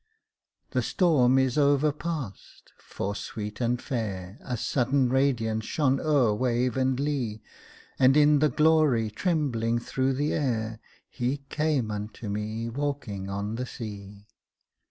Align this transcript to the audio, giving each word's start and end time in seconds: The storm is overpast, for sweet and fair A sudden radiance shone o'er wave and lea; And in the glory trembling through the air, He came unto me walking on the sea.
The 0.71 0.81
storm 0.81 1.37
is 1.37 1.59
overpast, 1.59 2.73
for 2.79 3.13
sweet 3.13 3.61
and 3.61 3.79
fair 3.79 4.39
A 4.43 4.57
sudden 4.57 5.09
radiance 5.09 5.65
shone 5.65 5.99
o'er 5.99 6.33
wave 6.33 6.75
and 6.75 6.99
lea; 6.99 7.43
And 7.99 8.17
in 8.17 8.39
the 8.39 8.49
glory 8.49 9.11
trembling 9.11 9.77
through 9.77 10.13
the 10.13 10.33
air, 10.33 10.79
He 11.07 11.43
came 11.49 11.91
unto 11.91 12.29
me 12.29 12.67
walking 12.67 13.29
on 13.29 13.57
the 13.57 13.67
sea. 13.67 14.25